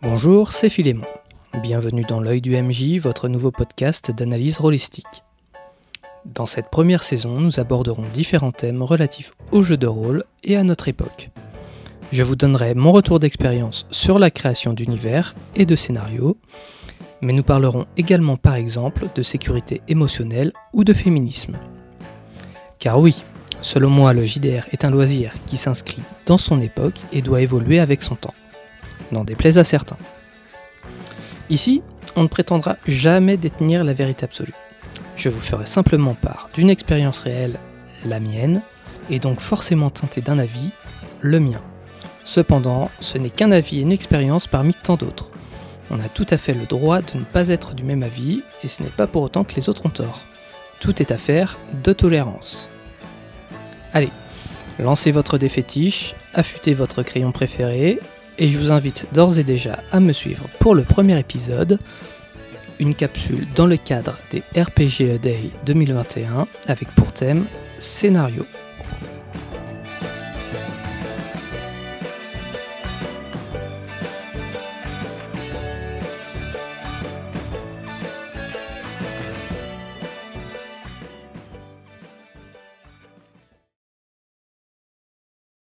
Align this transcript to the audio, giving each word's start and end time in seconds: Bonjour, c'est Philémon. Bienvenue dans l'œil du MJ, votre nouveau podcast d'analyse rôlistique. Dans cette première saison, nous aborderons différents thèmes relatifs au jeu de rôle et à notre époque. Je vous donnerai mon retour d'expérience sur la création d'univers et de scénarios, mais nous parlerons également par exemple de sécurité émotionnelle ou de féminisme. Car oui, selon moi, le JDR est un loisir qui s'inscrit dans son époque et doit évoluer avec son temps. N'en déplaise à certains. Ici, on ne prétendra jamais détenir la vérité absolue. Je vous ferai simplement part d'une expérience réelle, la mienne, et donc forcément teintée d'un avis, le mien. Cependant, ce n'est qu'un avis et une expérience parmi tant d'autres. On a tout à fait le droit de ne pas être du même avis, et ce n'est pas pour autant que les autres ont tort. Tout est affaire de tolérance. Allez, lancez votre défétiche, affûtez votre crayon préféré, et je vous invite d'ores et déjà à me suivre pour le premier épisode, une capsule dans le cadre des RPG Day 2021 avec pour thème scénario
Bonjour, 0.00 0.52
c'est 0.52 0.70
Philémon. 0.70 1.08
Bienvenue 1.60 2.04
dans 2.04 2.20
l'œil 2.20 2.40
du 2.40 2.56
MJ, 2.56 3.00
votre 3.00 3.26
nouveau 3.26 3.50
podcast 3.50 4.12
d'analyse 4.12 4.58
rôlistique. 4.58 5.24
Dans 6.24 6.46
cette 6.46 6.70
première 6.70 7.02
saison, 7.02 7.40
nous 7.40 7.58
aborderons 7.58 8.04
différents 8.14 8.52
thèmes 8.52 8.80
relatifs 8.84 9.32
au 9.50 9.62
jeu 9.62 9.76
de 9.76 9.88
rôle 9.88 10.22
et 10.44 10.56
à 10.56 10.62
notre 10.62 10.86
époque. 10.86 11.30
Je 12.12 12.22
vous 12.22 12.36
donnerai 12.36 12.76
mon 12.76 12.92
retour 12.92 13.18
d'expérience 13.18 13.88
sur 13.90 14.20
la 14.20 14.30
création 14.30 14.72
d'univers 14.72 15.34
et 15.56 15.66
de 15.66 15.74
scénarios, 15.74 16.36
mais 17.20 17.32
nous 17.32 17.42
parlerons 17.42 17.86
également 17.96 18.36
par 18.36 18.54
exemple 18.54 19.08
de 19.16 19.22
sécurité 19.24 19.80
émotionnelle 19.88 20.52
ou 20.72 20.84
de 20.84 20.92
féminisme. 20.92 21.56
Car 22.78 23.00
oui, 23.00 23.24
selon 23.62 23.90
moi, 23.90 24.12
le 24.12 24.24
JDR 24.24 24.62
est 24.70 24.84
un 24.84 24.92
loisir 24.92 25.32
qui 25.48 25.56
s'inscrit 25.56 26.02
dans 26.24 26.38
son 26.38 26.60
époque 26.60 27.00
et 27.12 27.20
doit 27.20 27.40
évoluer 27.40 27.80
avec 27.80 28.04
son 28.04 28.14
temps. 28.14 28.34
N'en 29.12 29.24
déplaise 29.24 29.58
à 29.58 29.64
certains. 29.64 29.96
Ici, 31.50 31.82
on 32.16 32.22
ne 32.22 32.28
prétendra 32.28 32.76
jamais 32.86 33.36
détenir 33.36 33.84
la 33.84 33.94
vérité 33.94 34.24
absolue. 34.24 34.54
Je 35.16 35.28
vous 35.28 35.40
ferai 35.40 35.66
simplement 35.66 36.14
part 36.14 36.50
d'une 36.54 36.70
expérience 36.70 37.20
réelle, 37.20 37.58
la 38.04 38.20
mienne, 38.20 38.62
et 39.10 39.18
donc 39.18 39.40
forcément 39.40 39.90
teintée 39.90 40.20
d'un 40.20 40.38
avis, 40.38 40.70
le 41.20 41.40
mien. 41.40 41.62
Cependant, 42.24 42.90
ce 43.00 43.18
n'est 43.18 43.30
qu'un 43.30 43.50
avis 43.50 43.78
et 43.78 43.82
une 43.82 43.92
expérience 43.92 44.46
parmi 44.46 44.74
tant 44.74 44.96
d'autres. 44.96 45.30
On 45.90 46.00
a 46.00 46.08
tout 46.08 46.26
à 46.28 46.36
fait 46.36 46.52
le 46.52 46.66
droit 46.66 47.00
de 47.00 47.18
ne 47.18 47.24
pas 47.24 47.48
être 47.48 47.74
du 47.74 47.82
même 47.82 48.02
avis, 48.02 48.42
et 48.62 48.68
ce 48.68 48.82
n'est 48.82 48.90
pas 48.90 49.06
pour 49.06 49.22
autant 49.22 49.44
que 49.44 49.54
les 49.54 49.68
autres 49.68 49.86
ont 49.86 49.90
tort. 49.90 50.26
Tout 50.80 51.00
est 51.00 51.10
affaire 51.10 51.58
de 51.82 51.92
tolérance. 51.92 52.68
Allez, 53.94 54.10
lancez 54.78 55.10
votre 55.10 55.38
défétiche, 55.38 56.14
affûtez 56.34 56.74
votre 56.74 57.02
crayon 57.02 57.32
préféré, 57.32 58.00
et 58.38 58.48
je 58.48 58.58
vous 58.58 58.70
invite 58.70 59.06
d'ores 59.12 59.38
et 59.38 59.44
déjà 59.44 59.82
à 59.90 60.00
me 60.00 60.12
suivre 60.12 60.48
pour 60.60 60.74
le 60.74 60.84
premier 60.84 61.18
épisode, 61.18 61.78
une 62.78 62.94
capsule 62.94 63.46
dans 63.54 63.66
le 63.66 63.76
cadre 63.76 64.16
des 64.30 64.42
RPG 64.60 65.18
Day 65.20 65.50
2021 65.66 66.46
avec 66.68 66.88
pour 66.94 67.12
thème 67.12 67.46
scénario 67.78 68.44